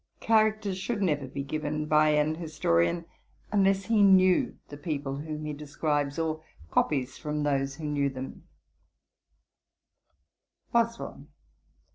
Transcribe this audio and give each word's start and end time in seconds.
Characters 0.19 0.79
should 0.79 1.03
never 1.03 1.27
be 1.27 1.43
given 1.43 1.85
by 1.85 2.09
an 2.09 2.33
historian, 2.33 3.05
unless 3.51 3.85
he 3.85 4.01
knew 4.01 4.57
the 4.69 4.75
people 4.77 5.17
whom 5.17 5.45
he 5.45 5.53
describes, 5.53 6.17
or 6.17 6.43
copies 6.71 7.19
from 7.19 7.43
those 7.43 7.75
who 7.75 7.83
knew 7.85 8.09
them.' 8.09 8.47
BOSWELL. 10.71 11.27